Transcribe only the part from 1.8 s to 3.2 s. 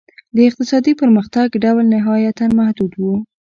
نهایتاً محدود و.